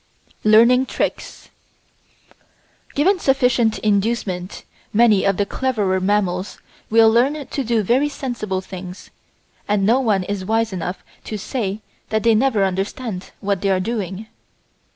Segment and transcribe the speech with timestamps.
[0.43, 1.51] Learning Tricks
[2.95, 6.57] Given sufficient inducement many of the cleverer mammals
[6.89, 9.11] will learn to do very sensible things,
[9.67, 13.79] and no one is wise enough to say that they never understand what they are
[13.79, 14.25] doing.